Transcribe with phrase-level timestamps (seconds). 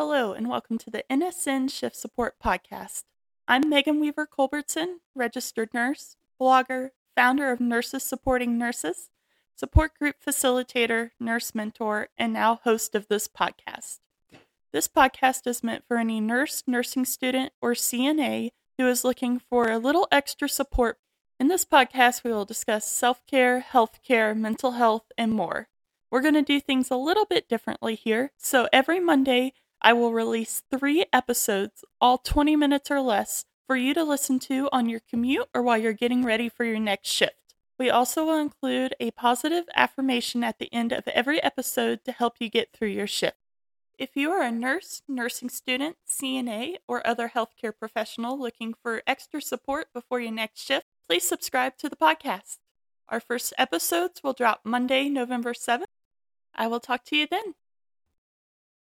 [0.00, 3.02] Hello, and welcome to the NSN Shift Support Podcast.
[3.48, 9.10] I'm Megan Weaver Culbertson, registered nurse, blogger, founder of Nurses Supporting Nurses,
[9.56, 13.98] support group facilitator, nurse mentor, and now host of this podcast.
[14.72, 19.68] This podcast is meant for any nurse, nursing student, or CNA who is looking for
[19.68, 20.98] a little extra support.
[21.40, 25.66] In this podcast, we will discuss self care, health care, mental health, and more.
[26.08, 28.30] We're going to do things a little bit differently here.
[28.38, 33.94] So every Monday, I will release three episodes, all 20 minutes or less, for you
[33.94, 37.54] to listen to on your commute or while you're getting ready for your next shift.
[37.78, 42.36] We also will include a positive affirmation at the end of every episode to help
[42.40, 43.36] you get through your shift.
[43.98, 49.40] If you are a nurse, nursing student, CNA, or other healthcare professional looking for extra
[49.40, 52.58] support before your next shift, please subscribe to the podcast.
[53.08, 55.84] Our first episodes will drop Monday, November 7th.
[56.54, 57.54] I will talk to you then.